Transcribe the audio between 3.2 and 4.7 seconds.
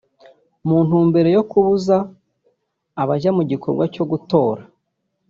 mu gikorwa cyo gutora